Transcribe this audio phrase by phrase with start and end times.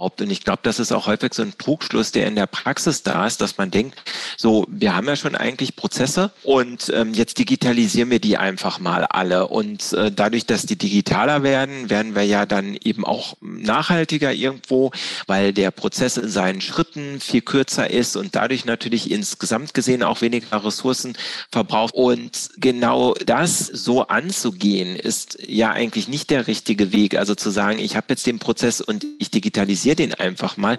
[0.00, 3.26] Und ich glaube, das ist auch häufig so ein Trugschluss, der in der Praxis da
[3.26, 4.02] ist, dass man denkt,
[4.38, 9.04] so, wir haben ja schon eigentlich Prozesse und ähm, jetzt digitalisieren wir die einfach mal
[9.04, 9.48] alle.
[9.48, 14.90] Und äh, dadurch, dass die digitaler werden, werden wir ja dann eben auch nachhaltiger irgendwo,
[15.26, 20.22] weil der Prozess in seinen Schritten viel kürzer ist und dadurch natürlich insgesamt gesehen auch
[20.22, 21.12] weniger Ressourcen
[21.52, 21.92] verbraucht.
[21.92, 27.18] Und genau das so anzugehen, ist ja eigentlich nicht der richtige Weg.
[27.18, 30.78] Also zu sagen, ich habe jetzt den Prozess und ich digitalisiere Organisier den einfach mal.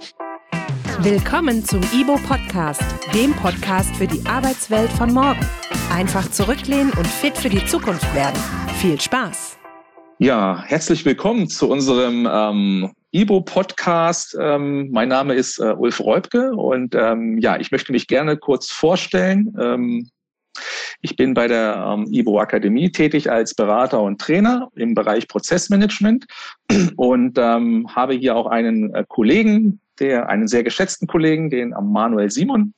[1.01, 2.81] Willkommen zum IBO Podcast,
[3.13, 5.45] dem Podcast für die Arbeitswelt von morgen.
[5.91, 8.39] Einfach zurücklehnen und fit für die Zukunft werden.
[8.79, 9.57] Viel Spaß!
[10.19, 14.37] Ja, herzlich willkommen zu unserem ähm, IBO-Podcast.
[14.39, 18.71] Ähm, mein Name ist äh, Ulf Reubke und ähm, ja, ich möchte mich gerne kurz
[18.71, 19.53] vorstellen.
[19.59, 20.09] Ähm,
[21.01, 26.25] ich bin bei der ähm, IBO Akademie tätig als Berater und Trainer im Bereich Prozessmanagement
[26.95, 31.91] und ähm, habe hier auch einen äh, Kollegen, der einen sehr geschätzten Kollegen, den ähm,
[31.91, 32.73] Manuel Simon.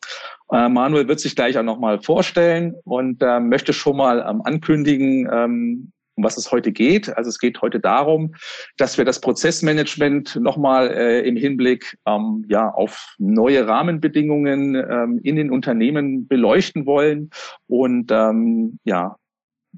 [0.52, 5.30] Äh, Manuel wird sich gleich auch nochmal vorstellen und äh, möchte schon mal ähm, ankündigen,
[5.31, 7.16] ähm, um was es heute geht.
[7.17, 8.36] Also es geht heute darum,
[8.78, 15.36] dass wir das Prozessmanagement nochmal äh, im Hinblick ähm, ja, auf neue Rahmenbedingungen ähm, in
[15.36, 17.30] den Unternehmen beleuchten wollen.
[17.67, 19.16] Und ähm, ja,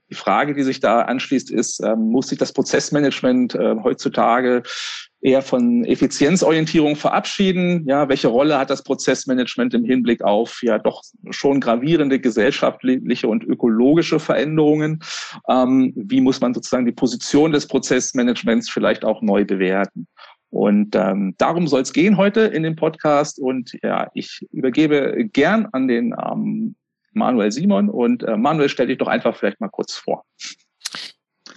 [0.10, 4.64] die Frage, die sich da anschließt, ist, ähm, muss sich das Prozessmanagement äh, heutzutage
[5.22, 7.86] eher von Effizienzorientierung verabschieden.
[7.88, 13.44] Ja, welche Rolle hat das Prozessmanagement im Hinblick auf ja doch schon gravierende gesellschaftliche und
[13.44, 15.02] ökologische Veränderungen?
[15.50, 20.08] Ähm, wie muss man sozusagen die Position des Prozessmanagements vielleicht auch neu bewerten?
[20.50, 23.40] Und ähm, darum soll es gehen heute in dem Podcast.
[23.40, 26.76] Und ja, ich übergebe gern an den ähm,
[27.12, 27.90] Manuel Simon.
[27.90, 30.24] Und äh, Manuel, stell dich doch einfach vielleicht mal kurz vor.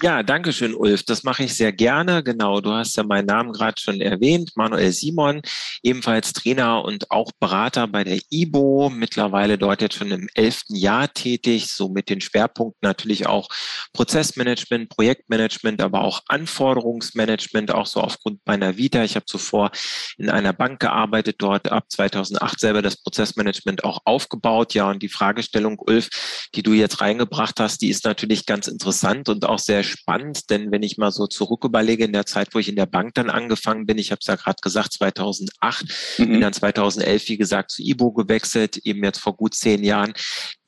[0.01, 1.03] Ja, danke schön, Ulf.
[1.03, 2.23] Das mache ich sehr gerne.
[2.23, 4.53] Genau, du hast ja meinen Namen gerade schon erwähnt.
[4.55, 5.43] Manuel Simon,
[5.83, 11.13] ebenfalls Trainer und auch Berater bei der IBO, mittlerweile dort jetzt schon im elften Jahr
[11.13, 13.49] tätig, so mit den Schwerpunkten natürlich auch
[13.93, 19.03] Prozessmanagement, Projektmanagement, aber auch Anforderungsmanagement, auch so aufgrund meiner Vita.
[19.03, 19.73] Ich habe zuvor
[20.17, 24.75] in einer Bank gearbeitet, dort ab 2008 selber das Prozessmanagement auch aufgebaut.
[24.75, 26.09] Ja, und die Fragestellung, Ulf,
[26.55, 30.71] die du jetzt reingebracht hast, die ist natürlich ganz interessant und auch sehr spannend, denn
[30.71, 33.31] wenn ich mal so zurück überlege, in der Zeit, wo ich in der Bank dann
[33.31, 35.85] angefangen bin, ich habe es ja gerade gesagt, 2008,
[36.19, 36.31] mhm.
[36.31, 40.13] bin dann 2011, wie gesagt, zu IBO gewechselt, eben jetzt vor gut zehn Jahren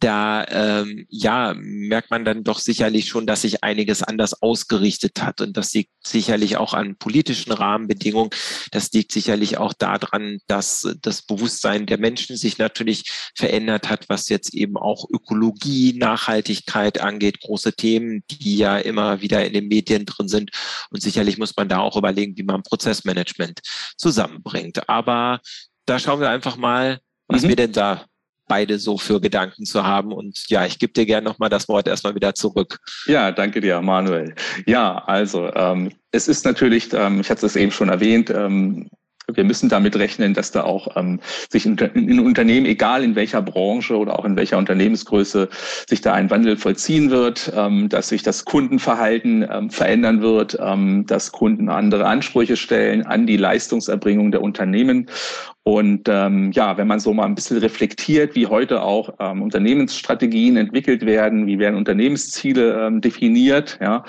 [0.01, 5.41] da ähm, ja merkt man dann doch sicherlich schon, dass sich einiges anders ausgerichtet hat
[5.43, 8.31] und das liegt sicherlich auch an politischen Rahmenbedingungen.
[8.73, 14.31] Das liegt sicherlich auch daran, dass das Bewusstsein der Menschen sich natürlich verändert hat, was
[14.31, 20.07] jetzt eben auch Ökologie, Nachhaltigkeit angeht, große Themen, die ja immer wieder in den Medien
[20.07, 20.51] drin sind
[20.91, 23.61] und sicherlich muss man da auch überlegen, wie man Prozessmanagement
[23.97, 24.89] zusammenbringt.
[24.89, 25.41] Aber
[25.87, 27.49] da schauen wir einfach mal, was mhm.
[27.49, 28.05] wir denn da
[28.51, 30.13] beide so für Gedanken zu haben.
[30.13, 32.79] Und ja, ich gebe dir gerne nochmal das Wort erstmal wieder zurück.
[33.07, 34.35] Ja, danke dir, Manuel.
[34.67, 38.91] Ja, also ähm, es ist natürlich, ähm, ich hatte es eben schon erwähnt, ähm,
[39.37, 41.21] wir müssen damit rechnen, dass da auch ähm,
[41.51, 45.49] sich in, in, Unternehmen, egal in welcher Branche oder auch in welcher Unternehmensgröße,
[45.89, 51.07] sich da ein Wandel vollziehen wird, ähm, dass sich das Kundenverhalten ähm, verändern wird, ähm,
[51.07, 55.09] dass Kunden andere Ansprüche stellen an die Leistungserbringung der Unternehmen
[55.63, 60.57] und ähm, ja, wenn man so mal ein bisschen reflektiert, wie heute auch ähm, Unternehmensstrategien
[60.57, 64.05] entwickelt werden, wie werden Unternehmensziele ähm, definiert, ja,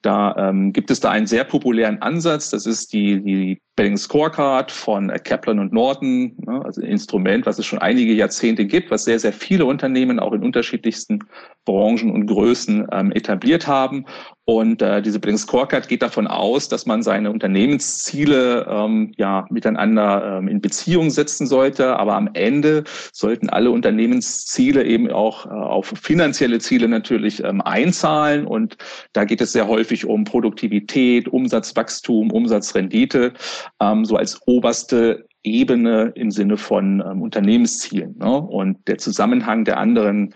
[0.00, 2.48] da ähm, gibt es da einen sehr populären Ansatz.
[2.50, 7.58] Das ist die, die Belling Scorecard von Kaplan und Norton, ne, also ein Instrument, was
[7.58, 11.18] es schon einige Jahrzehnte gibt, was sehr, sehr viele Unternehmen auch in unterschiedlichsten
[11.66, 14.06] Branchen und Größen ähm, etabliert haben.
[14.46, 20.38] Und äh, diese Bling Scorecard geht davon aus, dass man seine Unternehmensziele ähm, ja miteinander
[20.38, 21.96] ähm, in Beziehung setzen sollte.
[21.96, 28.46] Aber am Ende sollten alle Unternehmensziele eben auch äh, auf finanzielle Ziele natürlich ähm, einzahlen.
[28.46, 28.76] Und
[29.14, 33.32] da geht es sehr häufig um Produktivität, Umsatzwachstum, Umsatzrendite,
[33.80, 38.16] ähm, so als oberste Ebene im Sinne von ähm, Unternehmenszielen.
[38.18, 38.40] Ne?
[38.40, 40.34] Und der Zusammenhang der anderen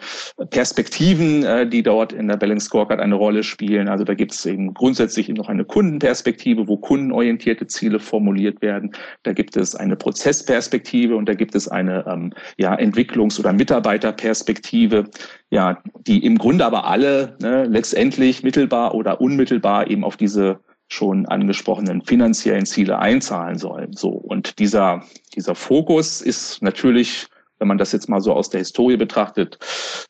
[0.51, 3.89] Perspektiven, äh, die dort in der Balance Scorecard eine Rolle spielen.
[3.89, 8.93] Also da gibt es eben grundsätzlich noch eine Kundenperspektive, wo kundenorientierte Ziele formuliert werden.
[9.23, 15.05] Da gibt es eine Prozessperspektive und da gibt es eine ähm, ja, Entwicklungs- oder Mitarbeiterperspektive,
[15.51, 21.27] ja, die im Grunde aber alle ne, letztendlich mittelbar oder unmittelbar eben auf diese schon
[21.27, 23.93] angesprochenen finanziellen Ziele einzahlen sollen.
[23.93, 24.09] So.
[24.09, 25.05] Und dieser,
[25.35, 27.27] dieser Fokus ist natürlich,
[27.59, 29.59] wenn man das jetzt mal so aus der Historie betrachtet,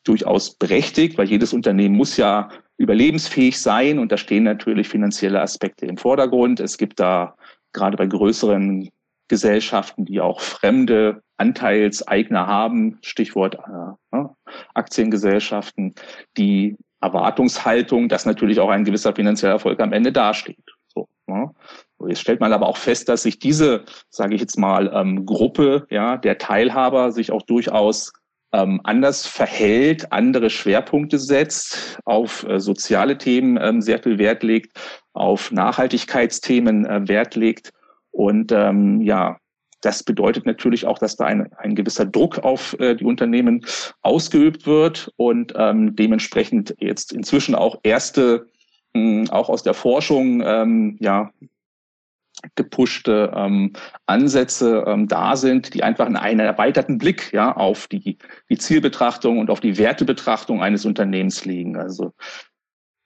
[0.03, 5.85] durchaus berechtigt, weil jedes Unternehmen muss ja überlebensfähig sein und da stehen natürlich finanzielle Aspekte
[5.85, 6.61] im Vordergrund.
[6.61, 7.35] Es gibt da
[7.73, 8.89] gerade bei größeren
[9.27, 14.29] Gesellschaften, die auch fremde Anteilseigner haben, Stichwort äh, ne,
[14.73, 15.93] Aktiengesellschaften,
[16.37, 20.57] die Erwartungshaltung, dass natürlich auch ein gewisser finanzieller Erfolg am Ende dasteht.
[20.87, 21.51] So, ne?
[22.07, 25.85] Jetzt stellt man aber auch fest, dass sich diese, sage ich jetzt mal, ähm, Gruppe
[25.89, 28.13] ja, der Teilhaber sich auch durchaus
[28.51, 34.79] ähm, anders verhält, andere Schwerpunkte setzt, auf äh, soziale Themen ähm, sehr viel Wert legt,
[35.13, 37.71] auf Nachhaltigkeitsthemen äh, Wert legt.
[38.11, 39.37] Und ähm, ja,
[39.81, 43.65] das bedeutet natürlich auch, dass da ein, ein gewisser Druck auf äh, die Unternehmen
[44.01, 48.47] ausgeübt wird und ähm, dementsprechend jetzt inzwischen auch erste,
[48.93, 51.31] mh, hm, auch aus der Forschung, ähm, ja,
[52.55, 53.73] gepushte ähm,
[54.05, 58.17] Ansätze ähm, da sind, die einfach einen erweiterten Blick ja auf die,
[58.49, 61.75] die Zielbetrachtung und auf die Wertebetrachtung eines Unternehmens legen.
[61.75, 62.13] Also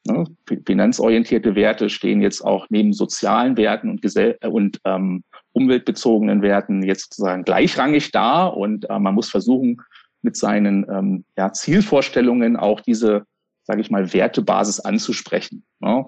[0.05, 0.25] ne,
[0.65, 5.23] finanzorientierte Werte stehen jetzt auch neben sozialen Werten und, Gesell und ähm,
[5.53, 9.81] umweltbezogenen Werten jetzt sozusagen gleichrangig da und äh, man muss versuchen,
[10.23, 13.25] mit seinen ähm, ja, Zielvorstellungen auch diese,
[13.63, 15.65] sage ich mal, Wertebasis anzusprechen.
[15.79, 16.05] Ne?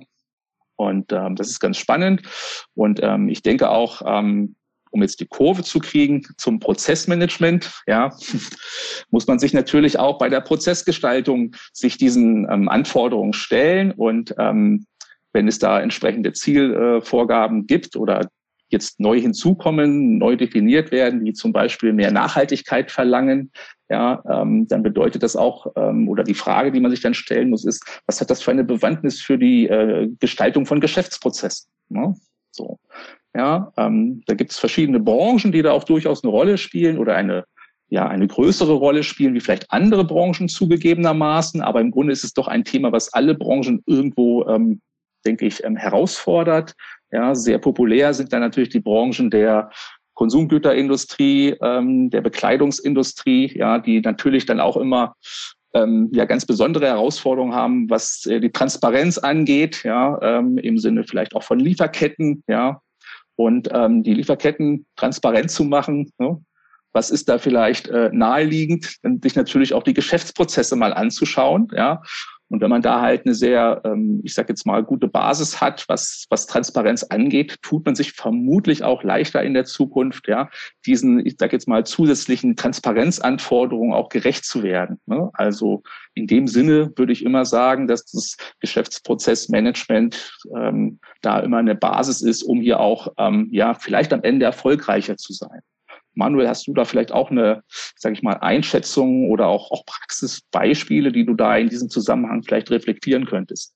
[0.77, 2.21] Und ähm, das ist ganz spannend.
[2.73, 4.55] Und ähm, ich denke auch, ähm,
[4.91, 8.15] um jetzt die Kurve zu kriegen zum Prozessmanagement, ja,
[9.09, 13.91] muss man sich natürlich auch bei der Prozessgestaltung sich diesen ähm, Anforderungen stellen.
[13.91, 14.85] Und ähm,
[15.33, 18.29] wenn es da entsprechende Zielvorgaben äh, gibt oder
[18.69, 23.51] jetzt neu hinzukommen, neu definiert werden, die zum Beispiel mehr Nachhaltigkeit verlangen,
[23.89, 27.51] ja, ähm, dann bedeutet das auch, ähm, oder die Frage, die man sich dann stellen
[27.51, 31.69] muss, ist, was hat das für eine Bewandtnis für die äh, Gestaltung von Geschäftsprozessen?
[31.89, 32.15] Ne?
[32.51, 32.79] So,
[33.35, 37.15] ja, ähm, da gibt es verschiedene Branchen, die da auch durchaus eine Rolle spielen oder
[37.15, 37.45] eine
[37.89, 42.33] ja eine größere Rolle spielen wie vielleicht andere Branchen zugegebenermaßen, aber im Grunde ist es
[42.33, 44.81] doch ein Thema, was alle Branchen irgendwo, ähm,
[45.25, 46.73] denke ich, ähm, herausfordert.
[47.11, 49.69] Ja, sehr populär sind da natürlich die Branchen der
[50.15, 55.15] Konsumgüterindustrie, ähm, der Bekleidungsindustrie, ja, die natürlich dann auch immer
[55.73, 61.03] ähm, ja ganz besondere Herausforderungen haben, was äh, die Transparenz angeht, ja, ähm, im Sinne
[61.03, 62.79] vielleicht auch von Lieferketten, ja,
[63.35, 66.11] und ähm, die Lieferketten transparent zu machen.
[66.17, 66.41] Ne?
[66.93, 72.01] Was ist da vielleicht äh, naheliegend, sich natürlich auch die Geschäftsprozesse mal anzuschauen, ja,
[72.49, 75.85] und wenn man da halt eine sehr, ähm, ich sage jetzt mal, gute Basis hat,
[75.87, 80.49] was, was Transparenz angeht, tut man sich vermutlich auch leichter in der Zukunft, ja,
[80.85, 84.99] diesen, ich sage jetzt mal, zusätzlichen Transparenzanforderungen auch gerecht zu werden.
[85.07, 85.29] Ne?
[85.33, 85.81] Also
[86.13, 92.21] in dem Sinne würde ich immer sagen, dass das Geschäftsprozessmanagement ähm, da immer eine Basis
[92.21, 95.61] ist, um hier auch ähm, ja vielleicht am Ende erfolgreicher zu sein.
[96.15, 97.63] Manuel, hast du da vielleicht auch eine,
[97.95, 102.71] sage ich mal, Einschätzung oder auch, auch Praxisbeispiele, die du da in diesem Zusammenhang vielleicht
[102.71, 103.73] reflektieren könntest?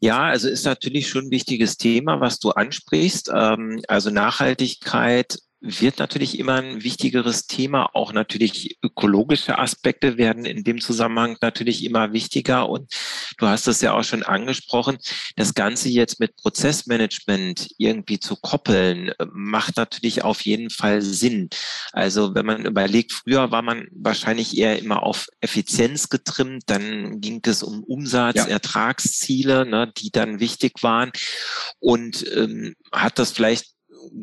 [0.00, 3.30] Ja, also ist natürlich schon ein wichtiges Thema, was du ansprichst.
[3.34, 7.90] Ähm, also Nachhaltigkeit wird natürlich immer ein wichtigeres Thema.
[7.94, 12.68] Auch natürlich ökologische Aspekte werden in dem Zusammenhang natürlich immer wichtiger.
[12.68, 12.92] Und
[13.38, 14.98] du hast es ja auch schon angesprochen,
[15.36, 21.48] das Ganze jetzt mit Prozessmanagement irgendwie zu koppeln, macht natürlich auf jeden Fall Sinn.
[21.92, 27.40] Also wenn man überlegt, früher war man wahrscheinlich eher immer auf Effizienz getrimmt, dann ging
[27.46, 28.44] es um Umsatz, ja.
[28.46, 31.12] Ertragsziele, ne, die dann wichtig waren
[31.78, 33.75] und ähm, hat das vielleicht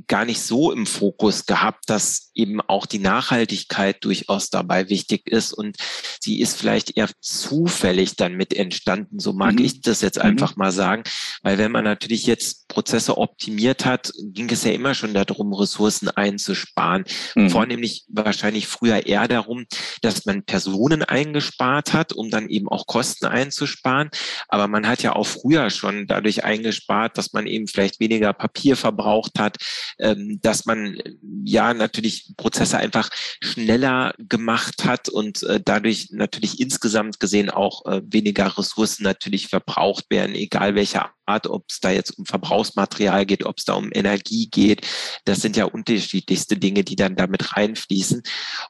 [0.08, 5.54] gar nicht so im Fokus gehabt, dass eben auch die Nachhaltigkeit durchaus dabei wichtig ist
[5.54, 5.78] und
[6.20, 9.20] sie ist vielleicht eher zufällig dann mit entstanden.
[9.20, 9.66] So mag mhm.
[9.66, 10.24] ich das jetzt mhm.
[10.24, 11.04] einfach mal sagen,
[11.42, 16.10] weil wenn man natürlich jetzt Prozesse optimiert hat, ging es ja immer schon darum, Ressourcen
[16.10, 17.06] einzusparen.
[17.36, 17.50] Mhm.
[17.50, 19.66] Vornehmlich wahrscheinlich früher eher darum,
[20.02, 24.10] dass man Personen eingespart hat, um dann eben auch Kosten einzusparen.
[24.48, 28.76] Aber man hat ja auch früher schon dadurch eingespart, dass man eben vielleicht weniger Papier
[28.76, 29.58] verbraucht hat,
[30.00, 30.98] ähm, dass man
[31.46, 33.10] ja natürlich Prozesse einfach
[33.42, 40.06] schneller gemacht hat und äh, dadurch natürlich insgesamt gesehen auch äh, weniger Ressourcen natürlich verbraucht
[40.10, 42.26] werden, egal welcher Art, ob es da jetzt um
[42.64, 44.88] Verbrauchsmaterial geht, ob es da um Energie geht.
[45.26, 48.24] Das sind ja unterschiedlichste Dinge, die dann damit reinfließen.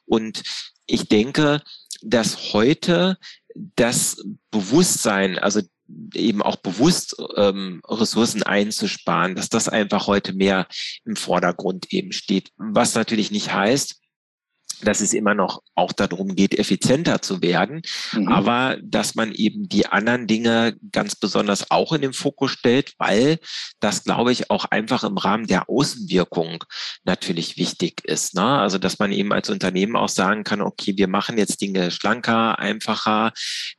[0.04, 0.42] Und
[0.86, 1.62] ich denke,
[2.02, 3.16] dass heute
[3.76, 5.60] das Bewusstsein, also
[6.14, 10.66] eben auch bewusst ähm, Ressourcen einzusparen, dass das einfach heute mehr
[11.04, 12.50] im Vordergrund eben steht.
[12.56, 14.00] Was natürlich nicht heißt,
[14.84, 18.28] dass es immer noch auch darum geht, effizienter zu werden, mhm.
[18.28, 23.38] aber dass man eben die anderen Dinge ganz besonders auch in den Fokus stellt, weil
[23.80, 26.64] das, glaube ich, auch einfach im Rahmen der Außenwirkung
[27.04, 28.34] natürlich wichtig ist.
[28.34, 28.44] Ne?
[28.44, 32.58] Also, dass man eben als Unternehmen auch sagen kann, okay, wir machen jetzt Dinge schlanker,
[32.58, 33.32] einfacher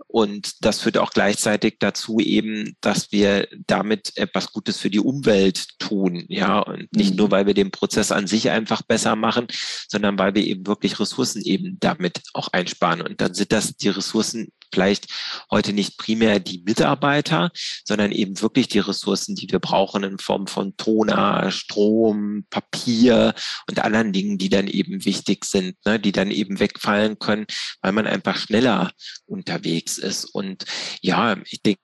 [0.07, 5.79] Und das führt auch gleichzeitig dazu eben, dass wir damit etwas Gutes für die Umwelt
[5.79, 6.25] tun.
[6.27, 7.17] Ja, und nicht mhm.
[7.17, 9.47] nur, weil wir den Prozess an sich einfach besser machen,
[9.88, 13.01] sondern weil wir eben wirklich Ressourcen eben damit auch einsparen.
[13.01, 15.07] Und dann sind das die Ressourcen vielleicht
[15.51, 17.51] heute nicht primär die Mitarbeiter,
[17.85, 23.33] sondern eben wirklich die Ressourcen, die wir brauchen in Form von Toner, Strom, Papier
[23.69, 27.45] und anderen Dingen, die dann eben wichtig sind, ne, die dann eben wegfallen können,
[27.81, 28.91] weil man einfach schneller
[29.25, 30.25] unterwegs ist.
[30.25, 30.65] Und
[31.01, 31.79] ja, ich denke,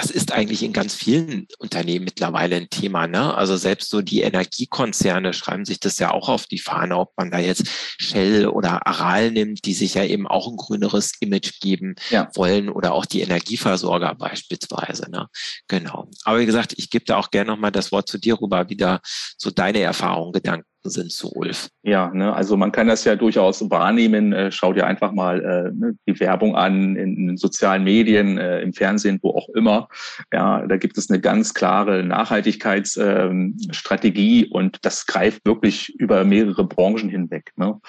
[0.00, 3.08] das ist eigentlich in ganz vielen Unternehmen mittlerweile ein Thema.
[3.08, 3.34] Ne?
[3.34, 7.32] Also selbst so die Energiekonzerne schreiben sich das ja auch auf die Fahne, ob man
[7.32, 7.64] da jetzt
[7.98, 12.30] Shell oder Aral nimmt, die sich ja eben auch ein grüneres Image geben ja.
[12.36, 15.10] wollen oder auch die Energieversorger beispielsweise.
[15.10, 15.26] Ne?
[15.66, 16.08] Genau.
[16.22, 19.00] Aber wie gesagt, ich gebe da auch gerne nochmal das Wort zu dir rüber, wieder
[19.36, 21.68] so deine Erfahrungen, Gedanken sind zu Ulf.
[21.82, 24.32] Ja, ne, also man kann das ja durchaus wahrnehmen.
[24.32, 28.60] Äh, schau dir einfach mal äh, ne, die Werbung an in, in sozialen Medien, äh,
[28.60, 29.88] im Fernsehen, wo auch immer.
[30.32, 36.64] Ja, da gibt es eine ganz klare Nachhaltigkeitsstrategie ähm, und das greift wirklich über mehrere
[36.64, 37.52] Branchen hinweg.
[37.56, 37.80] Ne?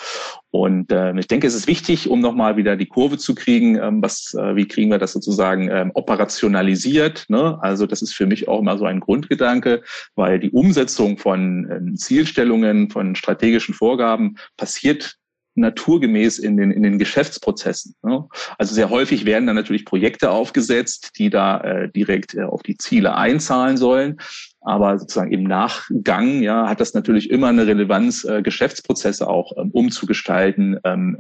[0.52, 4.02] Und äh, ich denke, es ist wichtig, um nochmal wieder die Kurve zu kriegen, ähm,
[4.02, 7.26] was, äh, wie kriegen wir das sozusagen ähm, operationalisiert.
[7.30, 7.60] Ne?
[7.62, 9.84] Also das ist für mich auch immer so ein Grundgedanke,
[10.16, 15.19] weil die Umsetzung von ähm, Zielstellungen, von strategischen Vorgaben passiert
[15.60, 17.96] naturgemäß in den, in den Geschäftsprozessen.
[18.04, 18.26] Ne?
[18.58, 22.78] Also sehr häufig werden dann natürlich Projekte aufgesetzt, die da äh, direkt äh, auf die
[22.78, 24.18] Ziele einzahlen sollen.
[24.62, 29.72] Aber sozusagen im Nachgang ja, hat das natürlich immer eine Relevanz, äh, Geschäftsprozesse auch ähm,
[29.72, 31.18] umzugestalten ähm,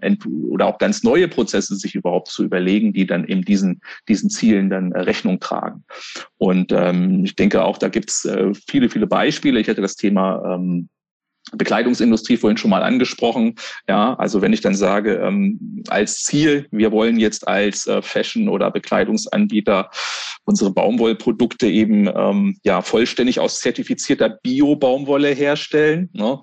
[0.49, 4.69] oder auch ganz neue Prozesse sich überhaupt zu überlegen, die dann eben diesen, diesen Zielen
[4.69, 5.85] dann äh, Rechnung tragen.
[6.37, 9.59] Und ähm, ich denke auch, da gibt es äh, viele, viele Beispiele.
[9.59, 10.89] Ich hatte das Thema ähm,
[11.53, 13.55] Bekleidungsindustrie vorhin schon mal angesprochen.
[13.87, 18.49] Ja, also wenn ich dann sage, ähm, als Ziel, wir wollen jetzt als äh, Fashion-
[18.49, 19.89] oder Bekleidungsanbieter
[20.49, 26.41] unsere Baumwollprodukte eben ähm, ja vollständig aus zertifizierter Bio-Baumwolle herstellen, ne?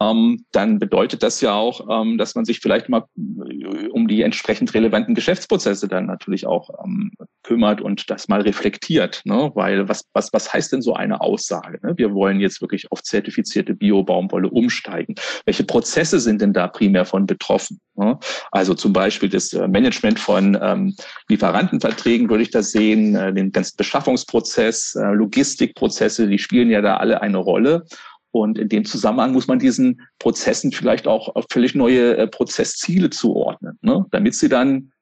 [0.00, 4.22] ähm, dann bedeutet das ja auch, ähm, dass man sich vielleicht mal äh, um die
[4.22, 7.10] entsprechend relevanten Geschäftsprozesse dann natürlich auch ähm,
[7.42, 9.22] kümmert und das mal reflektiert.
[9.24, 9.50] Ne?
[9.54, 11.80] Weil was, was, was heißt denn so eine Aussage?
[11.82, 11.94] Ne?
[11.96, 15.14] Wir wollen jetzt wirklich auf zertifizierte Bio-Baumwolle umsteigen.
[15.44, 17.80] Welche Prozesse sind denn da primär von betroffen?
[18.50, 20.94] Also zum Beispiel das äh, Management von ähm,
[21.28, 26.96] Lieferantenverträgen würde ich da sehen, äh, den ganzen Beschaffungsprozess, äh, Logistikprozesse, die spielen ja da
[26.96, 27.84] alle eine Rolle.
[28.32, 34.06] Und in dem Zusammenhang muss man diesen Prozessen vielleicht auch völlig neue Prozessziele zuordnen, ne?
[34.12, 34.92] damit sie dann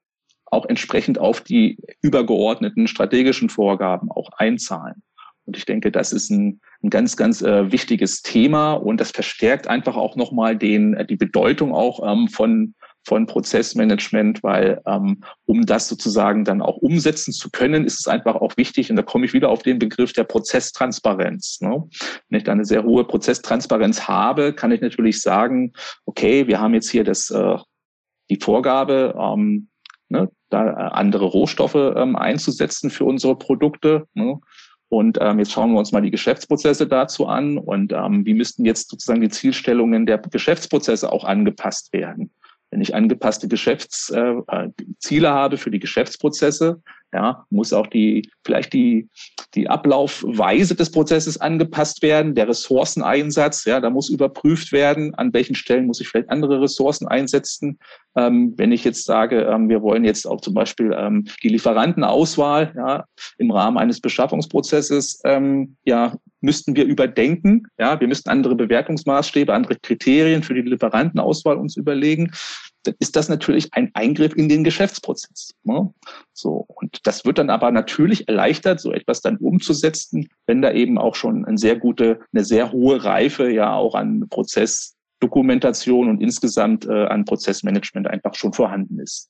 [0.46, 5.02] auch entsprechend auf die übergeordneten strategischen Vorgaben auch einzahlen.
[5.48, 9.66] Und ich denke, das ist ein, ein ganz, ganz äh, wichtiges Thema und das verstärkt
[9.66, 12.74] einfach auch nochmal den, äh, die Bedeutung auch ähm, von
[13.06, 18.34] von Prozessmanagement, weil ähm, um das sozusagen dann auch umsetzen zu können, ist es einfach
[18.34, 21.62] auch wichtig, und da komme ich wieder auf den Begriff der Prozesstransparenz.
[21.62, 21.88] Ne?
[22.28, 25.72] Wenn ich da eine sehr hohe Prozesstransparenz habe, kann ich natürlich sagen,
[26.04, 27.56] okay, wir haben jetzt hier das, äh,
[28.28, 29.68] die Vorgabe, ähm,
[30.10, 34.06] ne, da äh, andere Rohstoffe ähm, einzusetzen für unsere Produkte.
[34.14, 34.38] Ne?
[34.90, 37.58] Und ähm, jetzt schauen wir uns mal die Geschäftsprozesse dazu an.
[37.58, 42.30] Und ähm, wie müssten jetzt sozusagen die Zielstellungen der Geschäftsprozesse auch angepasst werden?
[42.70, 49.08] Wenn ich angepasste Geschäftsziele äh, habe für die Geschäftsprozesse, ja, muss auch die, vielleicht die,
[49.54, 55.54] die Ablaufweise des Prozesses angepasst werden, der Ressourceneinsatz, ja, da muss überprüft werden, an welchen
[55.54, 57.78] Stellen muss ich vielleicht andere Ressourcen einsetzen.
[58.16, 62.72] Ähm, wenn ich jetzt sage, ähm, wir wollen jetzt auch zum Beispiel ähm, die Lieferantenauswahl,
[62.76, 63.04] ja,
[63.38, 67.66] im Rahmen eines Beschaffungsprozesses, ähm, ja, müssten wir überdenken.
[67.78, 72.32] Ja, wir müssten andere Bewertungsmaßstäbe, andere Kriterien für die Lieferantenauswahl uns überlegen
[72.88, 75.54] dann ist das natürlich ein Eingriff in den Geschäftsprozess.
[75.64, 75.92] Ne?
[76.32, 76.66] So.
[76.68, 81.14] Und das wird dann aber natürlich erleichtert, so etwas dann umzusetzen, wenn da eben auch
[81.14, 87.06] schon eine sehr gute, eine sehr hohe Reife ja auch an Prozessdokumentation und insgesamt äh,
[87.06, 89.28] an Prozessmanagement einfach schon vorhanden ist.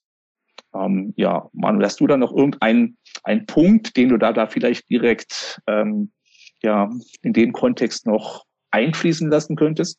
[0.74, 4.88] Ähm, ja, Manuel, hast du da noch irgendeinen einen Punkt, den du da, da vielleicht
[4.90, 6.12] direkt ähm,
[6.62, 6.90] ja,
[7.22, 9.98] in dem Kontext noch einfließen lassen könntest?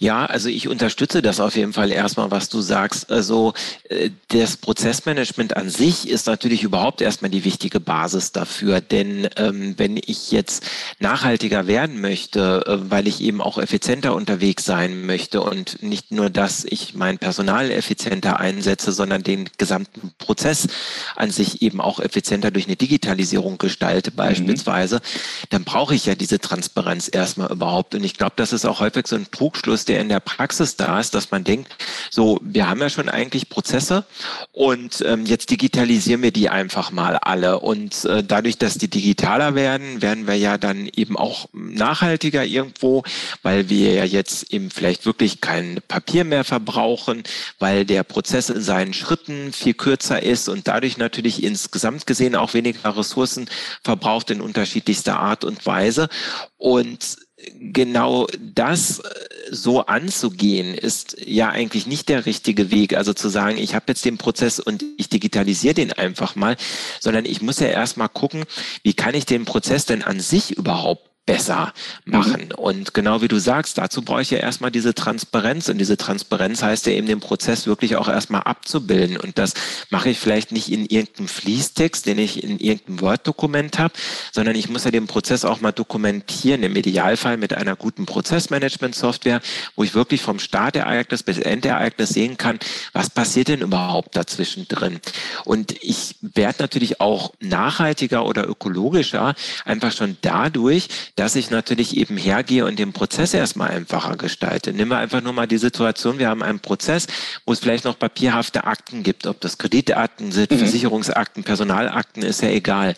[0.00, 3.10] Ja, also ich unterstütze das auf jeden Fall erstmal, was du sagst.
[3.10, 3.52] Also
[3.88, 8.80] äh, das Prozessmanagement an sich ist natürlich überhaupt erstmal die wichtige Basis dafür.
[8.80, 10.64] Denn ähm, wenn ich jetzt
[11.00, 16.30] nachhaltiger werden möchte, äh, weil ich eben auch effizienter unterwegs sein möchte und nicht nur,
[16.30, 20.68] dass ich mein Personal effizienter einsetze, sondern den gesamten Prozess
[21.16, 24.16] an sich eben auch effizienter durch eine Digitalisierung gestalte mhm.
[24.16, 25.46] beispielsweise, mhm.
[25.50, 27.96] dann brauche ich ja diese Transparenz erstmal überhaupt.
[27.96, 31.14] Und ich glaube, das ist auch häufig so Trugschluss, der in der Praxis da ist,
[31.14, 31.74] dass man denkt,
[32.10, 34.04] so, wir haben ja schon eigentlich Prozesse
[34.52, 37.60] und ähm, jetzt digitalisieren wir die einfach mal alle.
[37.60, 43.02] Und äh, dadurch, dass die digitaler werden, werden wir ja dann eben auch nachhaltiger irgendwo,
[43.42, 47.22] weil wir ja jetzt eben vielleicht wirklich kein Papier mehr verbrauchen,
[47.58, 52.54] weil der Prozess in seinen Schritten viel kürzer ist und dadurch natürlich insgesamt gesehen auch
[52.54, 53.48] weniger Ressourcen
[53.84, 56.08] verbraucht in unterschiedlichster Art und Weise.
[56.56, 57.27] Und
[57.58, 59.04] genau das äh,
[59.50, 62.94] so anzugehen, ist ja eigentlich nicht der richtige Weg.
[62.96, 66.56] Also zu sagen, ich habe jetzt den Prozess und ich digitalisiere den einfach mal,
[67.00, 68.44] sondern ich muss ja erstmal gucken,
[68.82, 71.74] wie kann ich den Prozess denn an sich überhaupt besser
[72.06, 72.46] machen.
[72.46, 72.54] Mhm.
[72.56, 75.68] Und genau wie du sagst, dazu brauche ich ja erstmal diese Transparenz.
[75.68, 79.18] Und diese Transparenz heißt ja eben den Prozess wirklich auch erstmal abzubilden.
[79.18, 79.52] Und das
[79.90, 83.92] mache ich vielleicht nicht in irgendeinem Fließtext, den ich in irgendeinem Word-Dokument habe,
[84.32, 89.42] sondern ich muss ja den Prozess auch mal dokumentieren, im Idealfall mit einer guten Prozessmanagement-Software,
[89.76, 92.58] wo ich wirklich vom Startereignis bis Endereignis sehen kann,
[92.94, 94.98] was passiert denn überhaupt dazwischen drin.
[95.44, 99.34] Und ich werde natürlich auch nachhaltiger oder ökologischer,
[99.66, 104.72] einfach schon dadurch, dass ich natürlich eben hergehe und den Prozess erstmal einfacher gestalte.
[104.72, 107.08] Nehmen wir einfach nur mal die Situation, wir haben einen Prozess,
[107.44, 110.58] wo es vielleicht noch papierhafte Akten gibt, ob das Kreditakten sind, mhm.
[110.58, 112.94] Versicherungsakten, Personalakten, ist ja egal.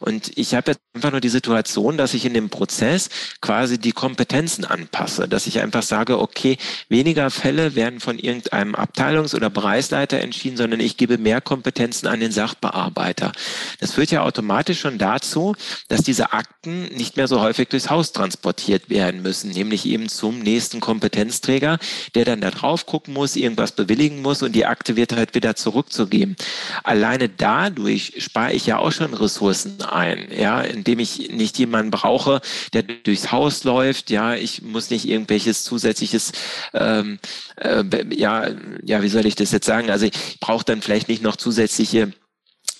[0.00, 3.08] Und ich habe jetzt einfach nur die Situation, dass ich in dem Prozess
[3.40, 6.58] quasi die Kompetenzen anpasse, dass ich einfach sage, okay,
[6.90, 12.20] weniger Fälle werden von irgendeinem Abteilungs- oder Bereichsleiter entschieden, sondern ich gebe mehr Kompetenzen an
[12.20, 13.32] den Sachbearbeiter.
[13.80, 15.56] Das führt ja automatisch schon dazu,
[15.88, 20.08] dass diese Akten nicht mehr so häufig häufig durchs Haus transportiert werden müssen, nämlich eben
[20.08, 21.78] zum nächsten Kompetenzträger,
[22.14, 25.54] der dann da drauf gucken muss, irgendwas bewilligen muss und die Akte wird halt wieder
[25.54, 26.36] zurückzugeben.
[26.82, 32.40] Alleine dadurch spare ich ja auch schon Ressourcen ein, ja, indem ich nicht jemanden brauche,
[32.72, 36.32] der durchs Haus läuft, ja, ich muss nicht irgendwelches zusätzliches,
[36.74, 37.18] ähm,
[37.56, 38.48] äh, ja,
[38.84, 39.90] ja, wie soll ich das jetzt sagen?
[39.90, 42.12] Also ich brauche dann vielleicht nicht noch zusätzliche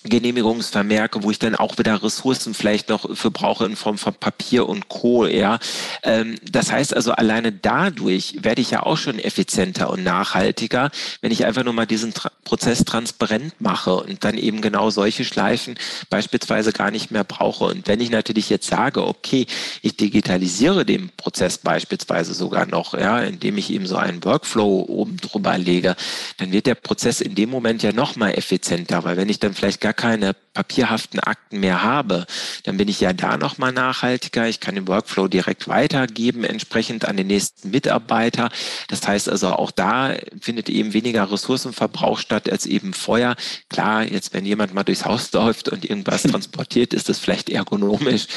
[0.03, 4.67] Genehmigungsvermerke, wo ich dann auch wieder Ressourcen vielleicht noch für brauche in Form von Papier
[4.67, 5.25] und Co.
[5.25, 5.59] Ja,
[6.03, 10.91] ähm, das heißt also alleine dadurch werde ich ja auch schon effizienter und nachhaltiger,
[11.21, 15.23] wenn ich einfach nur mal diesen Tra Prozess transparent mache und dann eben genau solche
[15.23, 15.75] Schleifen
[16.09, 17.63] beispielsweise gar nicht mehr brauche.
[17.63, 19.47] Und wenn ich natürlich jetzt sage, okay,
[19.81, 25.17] ich digitalisiere den Prozess beispielsweise sogar noch, ja, indem ich eben so einen Workflow oben
[25.17, 25.95] drüber lege,
[26.37, 29.53] dann wird der Prozess in dem Moment ja noch mal effizienter, weil wenn ich dann
[29.53, 32.25] vielleicht gar gar keine papierhaften Akten mehr habe,
[32.63, 34.47] dann bin ich ja da nochmal nachhaltiger.
[34.47, 38.49] Ich kann den Workflow direkt weitergeben, entsprechend an den nächsten Mitarbeiter.
[38.87, 43.35] Das heißt also auch da findet eben weniger Ressourcenverbrauch statt als eben vorher.
[43.69, 48.27] Klar, jetzt wenn jemand mal durchs Haus läuft und irgendwas transportiert, ist das vielleicht ergonomisch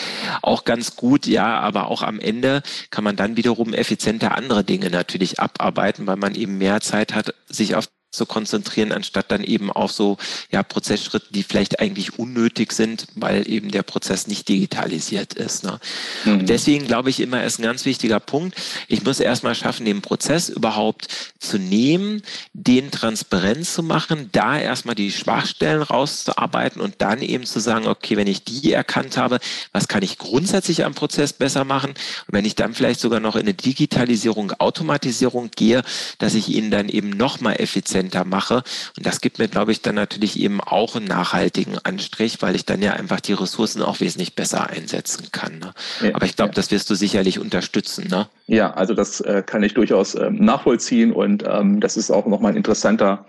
[0.43, 4.91] auch ganz gut, ja, aber auch am Ende kann man dann wiederum effizienter andere Dinge
[4.91, 9.71] natürlich abarbeiten, weil man eben mehr Zeit hat, sich auf zu konzentrieren, anstatt dann eben
[9.71, 10.17] auf so
[10.51, 15.65] ja, Prozessschritte, die vielleicht eigentlich unnötig sind, weil eben der Prozess nicht digitalisiert ist.
[15.65, 15.79] Ne?
[16.25, 16.47] Mhm.
[16.47, 18.57] deswegen glaube ich immer, ist ein ganz wichtiger Punkt.
[18.89, 24.95] Ich muss erstmal schaffen, den Prozess überhaupt zu nehmen, den transparent zu machen, da erstmal
[24.95, 29.39] die Schwachstellen rauszuarbeiten und dann eben zu sagen, okay, wenn ich die erkannt habe,
[29.73, 31.91] was kann ich grundsätzlich am Prozess besser machen?
[31.91, 35.83] Und wenn ich dann vielleicht sogar noch in eine Digitalisierung, Automatisierung gehe,
[36.19, 38.63] dass ich ihn dann eben nochmal effizient effizienter mache.
[38.97, 42.65] Und das gibt mir, glaube ich, dann natürlich eben auch einen nachhaltigen Anstrich, weil ich
[42.65, 45.59] dann ja einfach die Ressourcen auch wesentlich besser einsetzen kann.
[45.59, 45.73] Ne?
[46.03, 46.55] Ja, Aber ich glaube, ja.
[46.55, 48.09] das wirst du sicherlich unterstützen.
[48.09, 48.27] Ne?
[48.47, 52.53] Ja, also das äh, kann ich durchaus ähm, nachvollziehen und ähm, das ist auch nochmal
[52.53, 53.27] ein interessanter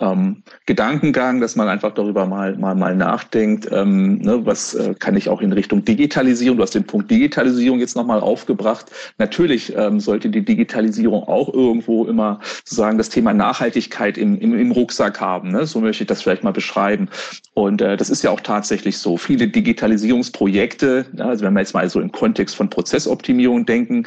[0.00, 5.16] ähm, Gedankengang, dass man einfach darüber mal mal mal nachdenkt, ähm, ne, was äh, kann
[5.16, 6.56] ich auch in Richtung Digitalisierung.
[6.56, 8.86] Du hast den Punkt Digitalisierung jetzt nochmal aufgebracht.
[9.18, 14.70] Natürlich ähm, sollte die Digitalisierung auch irgendwo immer sozusagen das Thema Nachhaltigkeit im, im, im
[14.70, 15.50] Rucksack haben.
[15.50, 15.66] Ne?
[15.66, 17.08] So möchte ich das vielleicht mal beschreiben.
[17.54, 19.16] Und äh, das ist ja auch tatsächlich so.
[19.16, 24.04] Viele Digitalisierungsprojekte, ja, also wenn wir jetzt mal so im Kontext von Prozessoptimierung denken,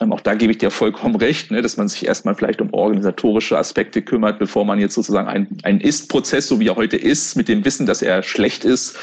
[0.00, 2.72] ähm, auch da gebe ich dir vollkommen recht, ne, dass man sich erstmal vielleicht um
[2.72, 5.28] organisatorische Aspekte kümmert, bevor man jetzt sozusagen
[5.62, 8.96] einen Ist-Prozess, so wie er heute ist, mit dem Wissen, dass er schlecht ist,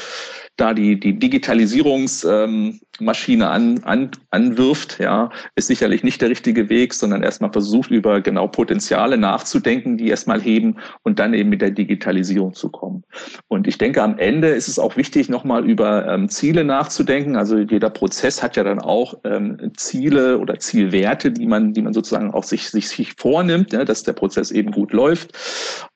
[0.56, 7.22] da die, die Digitalisierungsmaschine an, an, anwirft, ja, ist sicherlich nicht der richtige Weg, sondern
[7.22, 12.54] erstmal versucht, über genau Potenziale nachzudenken, die erstmal heben und dann eben mit der Digitalisierung
[12.54, 13.04] zu kommen.
[13.48, 17.36] Und ich denke, am Ende ist es auch wichtig, nochmal über ähm, Ziele nachzudenken.
[17.36, 21.92] Also jeder Prozess hat ja dann auch ähm, Ziele oder Zielwerte, die man, die man
[21.92, 25.36] sozusagen auch sich, sich, sich vornimmt, ja, dass der Prozess eben gut läuft.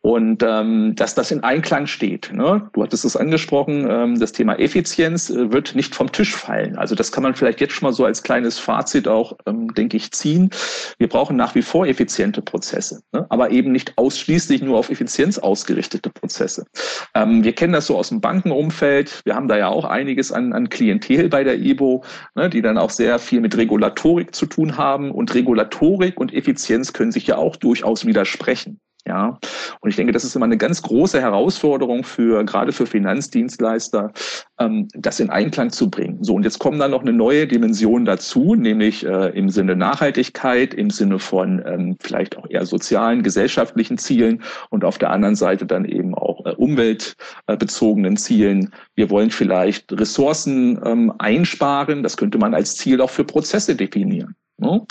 [0.02, 2.32] Und ähm, dass das in Einklang steht.
[2.32, 2.68] Ne?
[2.72, 6.76] Du hattest es angesprochen, ähm, das Thema Effizienz äh, wird nicht vom Tisch fallen.
[6.76, 9.96] Also das kann man vielleicht jetzt schon mal so als kleines Fazit auch, ähm, denke
[9.96, 10.50] ich, ziehen.
[10.98, 13.26] Wir brauchen nach wie vor effiziente Prozesse, ne?
[13.28, 16.66] aber eben nicht ausschließlich nur auf Effizienz ausgerichtete Prozesse.
[17.14, 19.22] Ähm, wir kennen das so aus dem Bankenumfeld.
[19.24, 22.78] Wir haben da ja auch einiges an, an Klientel bei der IBO, ne, die dann
[22.78, 25.10] auch sehr viel mit Regulatorik zu tun haben.
[25.10, 28.80] Und Regulatorik und Effizienz können sich ja auch durchaus widersprechen.
[29.06, 29.38] Ja,
[29.80, 34.12] und ich denke, das ist immer eine ganz große Herausforderung für gerade für Finanzdienstleister,
[34.58, 36.22] ähm, das in Einklang zu bringen.
[36.22, 40.74] So und jetzt kommen dann noch eine neue Dimension dazu, nämlich äh, im Sinne Nachhaltigkeit,
[40.74, 45.64] im Sinne von ähm, vielleicht auch eher sozialen, gesellschaftlichen Zielen und auf der anderen Seite
[45.64, 48.72] dann eben auch äh, umweltbezogenen Zielen.
[48.94, 52.02] Wir wollen vielleicht Ressourcen ähm, einsparen.
[52.02, 54.34] Das könnte man als Ziel auch für Prozesse definieren.
[54.58, 54.82] Ne?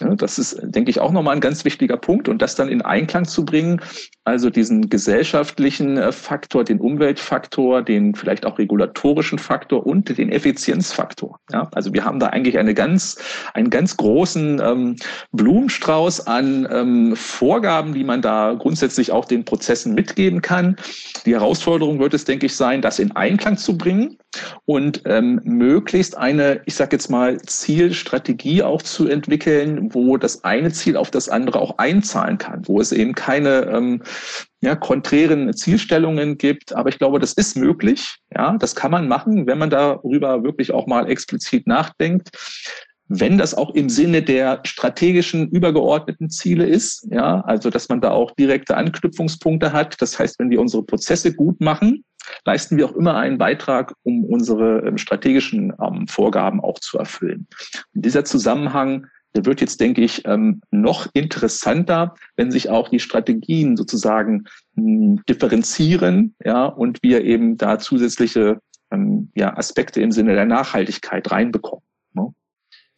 [0.00, 3.24] Das ist, denke ich, auch nochmal ein ganz wichtiger Punkt und das dann in Einklang
[3.24, 3.80] zu bringen,
[4.24, 11.40] also diesen gesellschaftlichen äh, Faktor, den Umweltfaktor, den vielleicht auch regulatorischen Faktor und den Effizienzfaktor.
[11.50, 13.18] Ja, also wir haben da eigentlich eine ganz,
[13.54, 14.96] einen ganz großen ähm,
[15.32, 20.76] Blumenstrauß an ähm, Vorgaben, die man da grundsätzlich auch den Prozessen mitgeben kann.
[21.26, 24.18] Die Herausforderung wird es, denke ich, sein, das in Einklang zu bringen
[24.66, 30.72] und ähm, möglichst eine, ich sage jetzt mal, Zielstrategie auch zu entwickeln, wo das eine
[30.72, 34.02] Ziel auf das andere auch einzahlen kann, wo es eben keine ähm,
[34.60, 36.74] ja, konträren Zielstellungen gibt.
[36.74, 38.16] Aber ich glaube, das ist möglich.
[38.34, 42.30] Ja, das kann man machen, wenn man darüber wirklich auch mal explizit nachdenkt
[43.08, 48.10] wenn das auch im Sinne der strategischen übergeordneten Ziele ist, ja, also dass man da
[48.10, 50.00] auch direkte Anknüpfungspunkte hat.
[50.00, 52.04] Das heißt, wenn wir unsere Prozesse gut machen,
[52.44, 57.46] leisten wir auch immer einen Beitrag, um unsere ähm, strategischen ähm, Vorgaben auch zu erfüllen.
[57.94, 63.00] In dieser Zusammenhang der wird jetzt, denke ich, ähm, noch interessanter, wenn sich auch die
[63.00, 68.60] Strategien sozusagen hm, differenzieren, ja, und wir eben da zusätzliche
[68.90, 71.82] ähm, ja, Aspekte im Sinne der Nachhaltigkeit reinbekommen.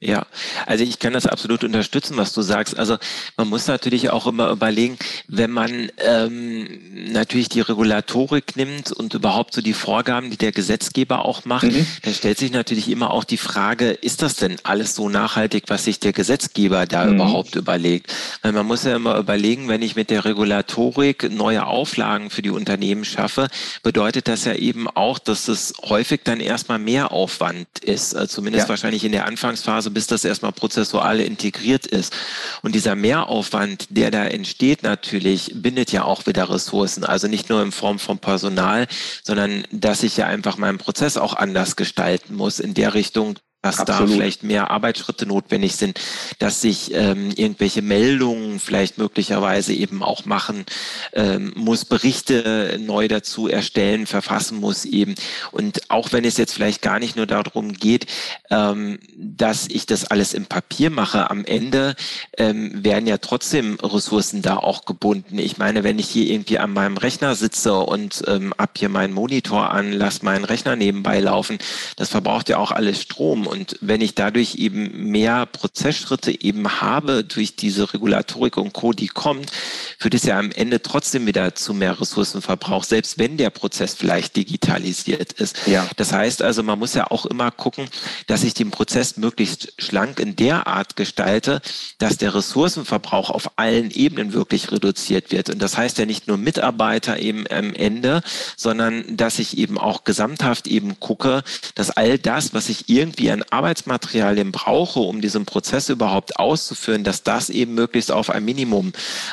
[0.03, 0.25] Ja,
[0.65, 2.79] also ich kann das absolut unterstützen, was du sagst.
[2.79, 2.97] Also
[3.37, 4.97] man muss natürlich auch immer überlegen,
[5.29, 6.67] wenn man ähm,
[7.13, 11.87] natürlich die Regulatorik nimmt und überhaupt so die Vorgaben, die der Gesetzgeber auch macht, mhm.
[12.03, 15.85] dann stellt sich natürlich immer auch die Frage, ist das denn alles so nachhaltig, was
[15.85, 17.17] sich der Gesetzgeber da mhm.
[17.17, 18.11] überhaupt überlegt?
[18.41, 22.49] Weil man muss ja immer überlegen, wenn ich mit der Regulatorik neue Auflagen für die
[22.49, 23.49] Unternehmen schaffe,
[23.83, 28.65] bedeutet das ja eben auch, dass es häufig dann erstmal mehr Aufwand ist, also zumindest
[28.65, 28.69] ja.
[28.71, 32.15] wahrscheinlich in der Anfangsphase bis das erstmal prozessual integriert ist.
[32.63, 37.05] Und dieser Mehraufwand, der da entsteht natürlich, bindet ja auch wieder Ressourcen.
[37.05, 38.87] Also nicht nur in Form von Personal,
[39.23, 43.79] sondern dass ich ja einfach meinen Prozess auch anders gestalten muss in der Richtung, dass
[43.79, 44.11] Absolut.
[44.11, 46.01] da vielleicht mehr Arbeitsschritte notwendig sind,
[46.39, 50.65] dass sich ähm, irgendwelche Meldungen vielleicht möglicherweise eben auch machen
[51.13, 55.15] ähm, muss, Berichte neu dazu erstellen, verfassen muss eben.
[55.53, 58.07] Und auch wenn es jetzt vielleicht gar nicht nur darum geht,
[58.51, 61.97] ähm, dass ich das alles im Papier mache, am Ende
[62.39, 65.39] ähm, werden ja trotzdem Ressourcen da auch gebunden.
[65.39, 69.13] Ich meine, wenn ich hier irgendwie an meinem Rechner sitze und ähm, ab hier meinen
[69.13, 71.59] Monitor an, lass meinen Rechner nebenbei laufen,
[71.97, 73.50] das verbraucht ja auch alles Strom.
[73.51, 79.09] Und wenn ich dadurch eben mehr Prozessschritte eben habe durch diese Regulatorik und Co., die
[79.09, 79.51] kommt,
[79.99, 84.37] führt es ja am Ende trotzdem wieder zu mehr Ressourcenverbrauch, selbst wenn der Prozess vielleicht
[84.37, 85.67] digitalisiert ist.
[85.67, 85.89] Ja.
[85.97, 87.89] Das heißt also, man muss ja auch immer gucken,
[88.29, 91.61] dass ich den Prozess möglichst schlank in der Art gestalte,
[91.99, 95.51] dass der Ressourcenverbrauch auf allen Ebenen wirklich reduziert wird.
[95.51, 98.23] Und das heißt ja nicht nur Mitarbeiter eben am Ende,
[98.57, 101.43] sondern dass ich eben auch gesamthaft eben gucke,
[101.75, 107.23] dass all das, was ich irgendwie an Arbeitsmaterialien brauche, um diesen Prozess überhaupt auszuführen, dass
[107.23, 108.93] das eben möglichst auf ein Minimum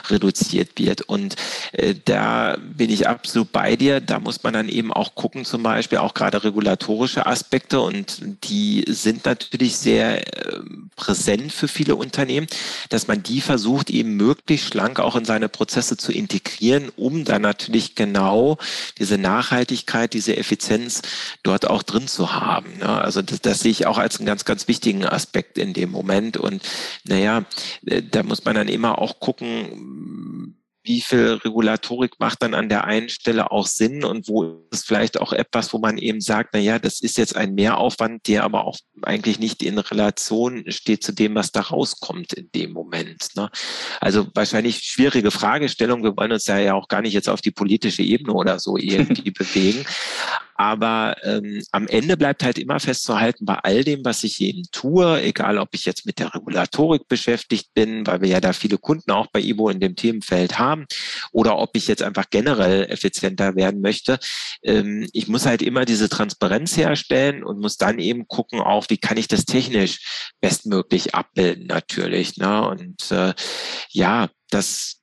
[0.10, 1.02] reduziert wird.
[1.02, 1.36] Und
[1.72, 4.02] äh, da bin ich absolut bei dir.
[4.02, 8.86] Da muss man dann eben auch gucken, zum Beispiel auch gerade regulatorische Aspekte und die
[8.88, 10.60] sind natürlich sehr äh,
[10.98, 12.48] präsent für viele Unternehmen,
[12.90, 17.44] dass man die versucht eben möglichst schlank auch in seine Prozesse zu integrieren, um dann
[17.44, 18.58] natürlich genau
[18.98, 21.04] diese Nachhaltigkeit, diese Effizienz
[21.44, 22.80] dort auch drin zu haben.
[22.80, 22.90] Ne?
[22.90, 26.36] Also das, das sehe ich auch als einen ganz, ganz wichtigen Aspekt in dem Moment.
[26.36, 26.62] Und
[27.06, 27.46] naja,
[27.86, 30.57] äh, da muss man dann immer auch gucken,
[30.88, 35.20] wie viel Regulatorik macht dann an der einen Stelle auch Sinn und wo ist vielleicht
[35.20, 38.66] auch etwas, wo man eben sagt, na ja, das ist jetzt ein Mehraufwand, der aber
[38.66, 43.36] auch eigentlich nicht in Relation steht zu dem, was da rauskommt in dem Moment.
[43.36, 43.50] Ne?
[44.00, 46.04] Also wahrscheinlich schwierige Fragestellung.
[46.04, 48.78] Wir wollen uns ja, ja auch gar nicht jetzt auf die politische Ebene oder so
[48.78, 49.86] irgendwie bewegen.
[50.58, 55.22] Aber ähm, am Ende bleibt halt immer festzuhalten, bei all dem, was ich eben tue,
[55.22, 59.12] egal ob ich jetzt mit der Regulatorik beschäftigt bin, weil wir ja da viele Kunden
[59.12, 60.86] auch bei IBO in dem Themenfeld haben,
[61.32, 64.18] oder ob ich jetzt einfach generell effizienter werden möchte,
[64.64, 68.98] ähm, ich muss halt immer diese Transparenz herstellen und muss dann eben gucken, auch wie
[68.98, 72.38] kann ich das technisch bestmöglich abbilden natürlich.
[72.38, 72.68] Ne?
[72.68, 73.34] Und äh,
[73.92, 75.02] ja, das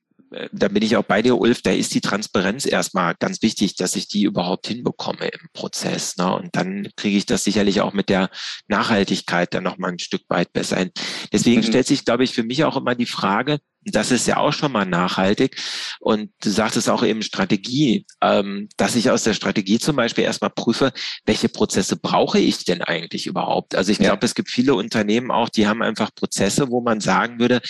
[0.52, 3.96] da bin ich auch bei dir, Ulf, da ist die Transparenz erstmal ganz wichtig, dass
[3.96, 6.16] ich die überhaupt hinbekomme im Prozess.
[6.16, 6.34] Ne?
[6.34, 8.30] Und dann kriege ich das sicherlich auch mit der
[8.68, 10.90] Nachhaltigkeit dann nochmal ein Stück weit besser hin.
[11.32, 11.66] Deswegen mhm.
[11.66, 14.72] stellt sich, glaube ich, für mich auch immer die Frage, das ist ja auch schon
[14.72, 15.56] mal nachhaltig.
[16.00, 20.50] Und du sagtest auch eben Strategie, ähm, dass ich aus der Strategie zum Beispiel erstmal
[20.50, 20.92] prüfe,
[21.26, 23.74] welche Prozesse brauche ich denn eigentlich überhaupt?
[23.74, 24.04] Also ich ja.
[24.06, 27.60] glaube, es gibt viele Unternehmen auch, die haben einfach Prozesse, wo man sagen würde,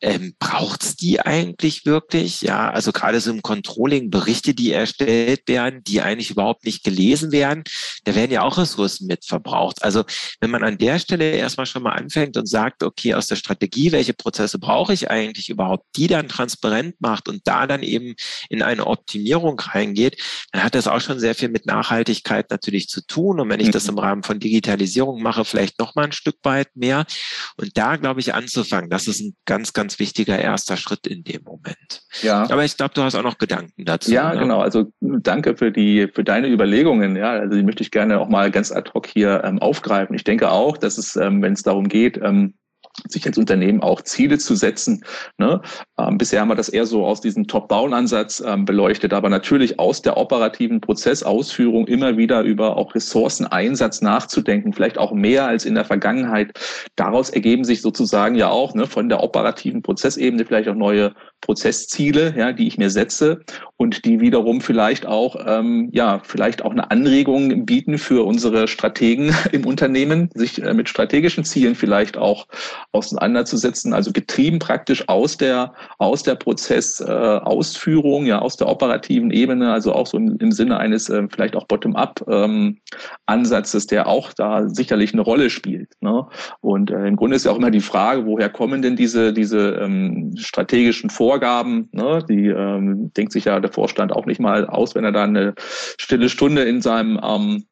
[0.00, 2.40] ähm, braucht es die eigentlich wirklich?
[2.42, 7.32] Ja, also gerade so im Controlling Berichte, die erstellt werden, die eigentlich überhaupt nicht gelesen
[7.32, 7.64] werden,
[8.04, 9.82] da werden ja auch Ressourcen mit verbraucht.
[9.82, 10.04] Also
[10.40, 13.92] wenn man an der Stelle erstmal schon mal anfängt und sagt, okay, aus der Strategie,
[13.92, 18.14] welche Prozesse brauche ich eigentlich überhaupt, die dann transparent macht und da dann eben
[18.48, 20.16] in eine Optimierung reingeht,
[20.52, 23.40] dann hat das auch schon sehr viel mit Nachhaltigkeit natürlich zu tun.
[23.40, 23.90] Und wenn ich das mhm.
[23.90, 27.04] im Rahmen von Digitalisierung mache, vielleicht noch mal ein Stück weit mehr.
[27.56, 31.42] Und da, glaube ich, anzufangen, das ist ein ganz, ganz wichtiger erster Schritt in dem
[31.42, 32.02] Moment.
[32.22, 32.42] Ja.
[32.50, 34.10] Aber ich glaube, du hast auch noch Gedanken dazu.
[34.10, 34.40] Ja, ne?
[34.40, 34.60] genau.
[34.60, 37.16] Also danke für die, für deine Überlegungen.
[37.16, 40.14] Ja, also die möchte ich gerne auch mal ganz ad hoc hier ähm, aufgreifen.
[40.14, 42.54] Ich denke auch, dass es, ähm, wenn es darum geht, ähm,
[43.08, 45.04] sich als Unternehmen auch Ziele zu setzen.
[45.38, 45.60] Ne?
[45.98, 50.02] Ähm, bisher haben wir das eher so aus diesem Top-Down-Ansatz ähm, beleuchtet, aber natürlich aus
[50.02, 55.84] der operativen Prozessausführung immer wieder über auch Ressourceneinsatz nachzudenken, vielleicht auch mehr als in der
[55.84, 56.58] Vergangenheit.
[56.96, 62.34] Daraus ergeben sich sozusagen ja auch ne, von der operativen Prozessebene vielleicht auch neue Prozessziele,
[62.36, 63.40] ja, die ich mir setze
[63.76, 69.34] und die wiederum vielleicht auch, ähm, ja, vielleicht auch eine Anregung bieten für unsere Strategen
[69.52, 72.46] im Unternehmen, sich äh, mit strategischen Zielen vielleicht auch
[72.92, 73.94] auseinanderzusetzen.
[73.94, 79.94] Also getrieben praktisch aus der aus der Prozessausführung, äh, ja, aus der operativen Ebene, also
[79.94, 82.80] auch so im, im Sinne eines äh, vielleicht auch Bottom-up ähm,
[83.90, 85.92] der auch da sicherlich eine Rolle spielt.
[86.00, 86.26] Ne?
[86.60, 89.70] Und äh, im Grunde ist ja auch immer die Frage, woher kommen denn diese diese
[89.80, 91.88] ähm, strategischen Vor Vorgaben.
[91.92, 92.24] Ne?
[92.28, 95.54] Die ähm, denkt sich ja der Vorstand auch nicht mal aus, wenn er da eine
[95.96, 97.66] stille Stunde in seinem ähm,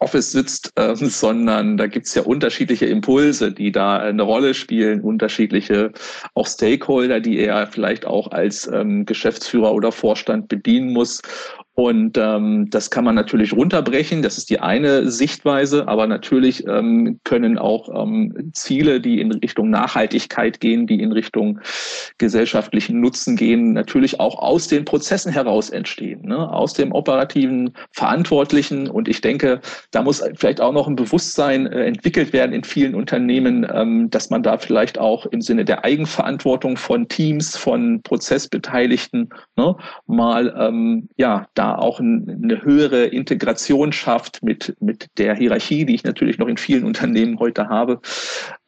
[0.00, 5.92] Office sitzt, äh, sondern da gibt's ja unterschiedliche Impulse, die da eine Rolle spielen, unterschiedliche
[6.34, 11.20] auch Stakeholder, die er vielleicht auch als ähm, Geschäftsführer oder Vorstand bedienen muss.
[11.78, 14.22] Und ähm, das kann man natürlich runterbrechen.
[14.22, 15.86] Das ist die eine Sichtweise.
[15.86, 21.60] Aber natürlich ähm, können auch ähm, Ziele, die in Richtung Nachhaltigkeit gehen, die in Richtung
[22.16, 26.50] gesellschaftlichen Nutzen gehen, natürlich auch aus den Prozessen heraus entstehen, ne?
[26.50, 28.88] aus dem operativen Verantwortlichen.
[28.88, 29.60] Und ich denke,
[29.90, 34.30] da muss vielleicht auch noch ein Bewusstsein äh, entwickelt werden in vielen Unternehmen, ähm, dass
[34.30, 41.10] man da vielleicht auch im Sinne der Eigenverantwortung von Teams, von Prozessbeteiligten ne, mal ähm,
[41.18, 46.48] ja da auch eine höhere Integration schafft mit, mit der Hierarchie, die ich natürlich noch
[46.48, 48.00] in vielen Unternehmen heute habe,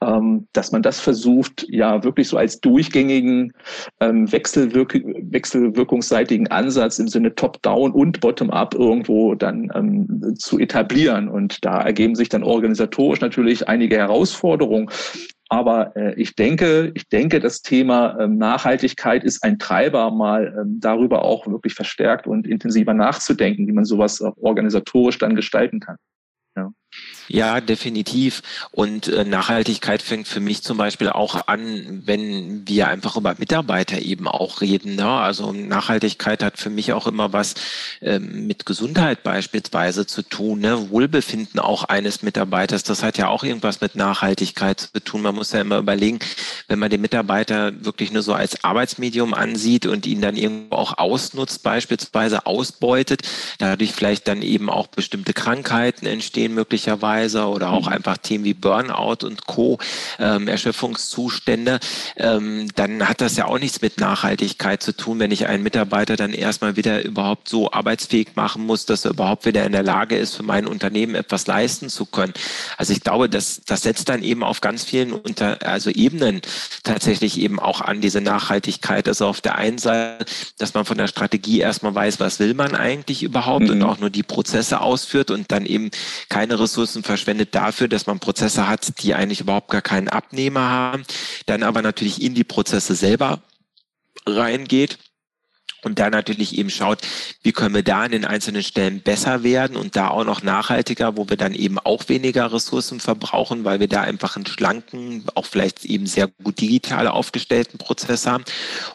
[0.02, 3.52] ähm, dass man das versucht, ja wirklich so als durchgängigen
[4.00, 11.28] ähm, Wechselwirk wechselwirkungsseitigen Ansatz im Sinne Top-Down und Bottom-up irgendwo dann ähm, zu etablieren.
[11.28, 14.90] Und da ergeben sich dann organisatorisch natürlich einige Herausforderungen.
[15.48, 20.78] Aber äh, ich denke, ich denke, das Thema ähm, Nachhaltigkeit ist ein Treiber, mal ähm,
[20.80, 25.96] darüber auch wirklich verstärkt und intensiver nachzudenken, wie man sowas organisatorisch dann gestalten kann.
[27.28, 27.60] Ja.
[27.68, 28.42] Definitiv.
[28.70, 34.00] Und äh, Nachhaltigkeit fängt für mich zum Beispiel auch an, wenn wir einfach über Mitarbeiter
[34.00, 34.96] eben auch reden.
[34.96, 35.06] Ne?
[35.06, 37.54] Also Nachhaltigkeit hat für mich auch immer was
[38.00, 40.60] äh, mit Gesundheit beispielsweise zu tun.
[40.60, 40.90] Ne?
[40.90, 45.22] Wohlbefinden auch eines Mitarbeiters, das hat ja auch irgendwas mit Nachhaltigkeit zu tun.
[45.22, 46.18] Man muss ja immer überlegen,
[46.68, 50.96] wenn man den Mitarbeiter wirklich nur so als Arbeitsmedium ansieht und ihn dann irgendwo auch
[50.96, 53.22] ausnutzt, beispielsweise ausbeutet,
[53.58, 57.92] dadurch vielleicht dann eben auch bestimmte Krankheiten entstehen möglicherweise Wegweiser oder auch mhm.
[57.92, 59.78] einfach Themen wie Burnout und Co.,
[60.18, 61.81] ähm, Erschöpfungszustände,
[62.16, 66.16] ähm, dann hat das ja auch nichts mit Nachhaltigkeit zu tun, wenn ich einen Mitarbeiter
[66.16, 70.16] dann erstmal wieder überhaupt so arbeitsfähig machen muss, dass er überhaupt wieder in der Lage
[70.16, 72.33] ist, für mein Unternehmen etwas leisten zu können.
[72.76, 76.40] Also ich glaube, das, das setzt dann eben auf ganz vielen unter, also Ebenen
[76.85, 79.09] tatsächlich eben auch an diese Nachhaltigkeit.
[79.09, 80.24] Also auf der einen Seite,
[80.59, 83.70] dass man von der Strategie erstmal weiß, was will man eigentlich überhaupt mhm.
[83.70, 85.90] und auch nur die Prozesse ausführt und dann eben
[86.28, 91.05] keine Ressourcen verschwendet dafür, dass man Prozesse hat, die eigentlich überhaupt gar keinen Abnehmer haben,
[91.47, 93.42] dann aber natürlich in die Prozesse selber
[94.27, 94.99] reingeht
[95.84, 97.00] und da natürlich eben schaut,
[97.42, 101.16] wie können wir da an den einzelnen Stellen besser werden und da auch noch nachhaltiger,
[101.16, 105.46] wo wir dann eben auch weniger Ressourcen verbrauchen, weil wir da einfach einen schlanken, auch
[105.46, 108.44] vielleicht eben sehr gut digital aufgestellten Prozess haben.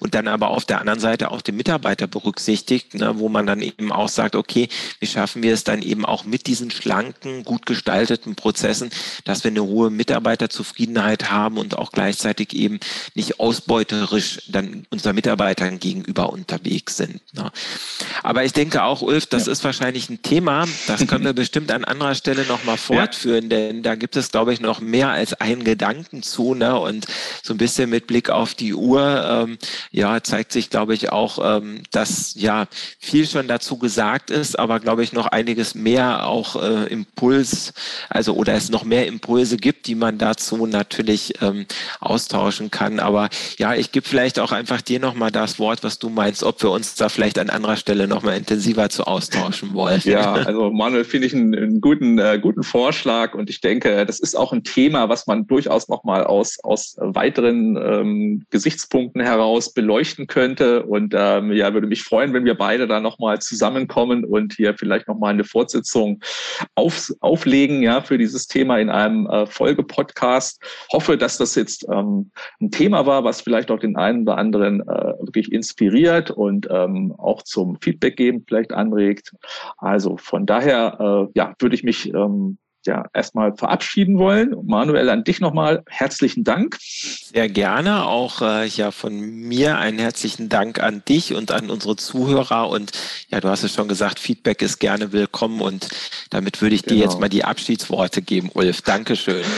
[0.01, 3.61] Und dann aber auf der anderen Seite auch den Mitarbeiter berücksichtigt, ne, wo man dann
[3.61, 4.67] eben auch sagt, okay,
[4.99, 8.89] wie schaffen wir es dann eben auch mit diesen schlanken, gut gestalteten Prozessen,
[9.23, 12.81] dass wir eine hohe Mitarbeiterzufriedenheit haben und auch gleichzeitig eben
[13.15, 17.21] nicht ausbeuterisch dann unseren Mitarbeitern gegenüber unterwegs unterwegs sind.
[17.33, 17.51] Ne?
[18.21, 19.51] Aber ich denke auch, Ulf, das ja.
[19.51, 23.49] ist wahrscheinlich ein Thema, das können wir bestimmt an anderer Stelle nochmal fortführen, ja.
[23.49, 26.53] denn da gibt es, glaube ich, noch mehr als einen Gedanken zu.
[26.55, 26.77] Ne?
[26.79, 27.05] Und
[27.41, 29.57] so ein bisschen mit Blick auf die Uhr, ähm,
[29.91, 32.65] ja, zeigt sich, glaube ich, auch, ähm, dass ja
[32.99, 37.73] viel schon dazu gesagt ist, aber glaube ich noch einiges mehr auch äh, Impuls,
[38.09, 41.65] also oder es noch mehr Impulse gibt, die man dazu natürlich ähm,
[41.99, 42.99] austauschen kann.
[42.99, 46.59] Aber ja, ich gebe vielleicht auch einfach dir nochmal das Wort, was du meinst, ob
[46.63, 50.01] wir uns da vielleicht an anderer Stelle nochmal intensiver zu austauschen wollen.
[50.03, 54.19] Ja, also Manuel finde ich einen, einen guten, äh, guten Vorschlag und ich denke, das
[54.19, 60.27] ist auch ein Thema, was man durchaus nochmal aus, aus weiteren ähm, Gesichtspunkten heraus beleuchten
[60.27, 64.75] könnte und ähm, ja, würde mich freuen, wenn wir beide da nochmal zusammenkommen und hier
[64.75, 66.21] vielleicht nochmal eine Fortsetzung
[66.75, 70.61] auf, auflegen, ja, für dieses Thema in einem äh, Folgepodcast.
[70.91, 74.81] Hoffe, dass das jetzt ähm, ein Thema war, was vielleicht auch den einen oder anderen
[74.81, 79.33] äh, wirklich inspiriert und und ähm, auch zum Feedback geben vielleicht anregt.
[79.77, 84.55] Also von daher äh, ja, würde ich mich ähm, ja erstmal verabschieden wollen.
[84.65, 86.77] Manuel, an dich nochmal herzlichen Dank.
[86.79, 88.05] Sehr gerne.
[88.05, 92.69] Auch äh, ja von mir einen herzlichen Dank an dich und an unsere Zuhörer.
[92.69, 92.91] Und
[93.29, 95.61] ja, du hast es schon gesagt, Feedback ist gerne willkommen.
[95.61, 95.89] Und
[96.29, 96.95] damit würde ich genau.
[96.95, 98.81] dir jetzt mal die Abschiedsworte geben, Ulf.
[98.81, 99.43] Dankeschön.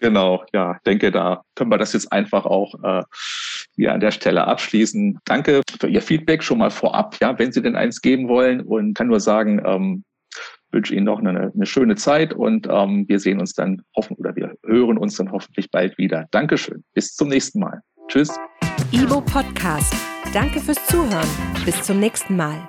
[0.00, 3.02] Genau, ja, denke, da können wir das jetzt einfach auch äh,
[3.76, 5.18] hier an der Stelle abschließen.
[5.26, 8.62] Danke für Ihr Feedback schon mal vorab, ja, wenn Sie denn eins geben wollen.
[8.62, 10.04] Und kann nur sagen, ähm,
[10.72, 14.34] wünsche Ihnen noch eine, eine schöne Zeit und ähm, wir sehen uns dann hoffen oder
[14.36, 16.26] wir hören uns dann hoffentlich bald wieder.
[16.30, 16.84] Dankeschön.
[16.94, 17.80] Bis zum nächsten Mal.
[18.08, 18.34] Tschüss.
[18.92, 19.94] Ibo Podcast.
[20.32, 21.28] Danke fürs Zuhören.
[21.64, 22.68] Bis zum nächsten Mal.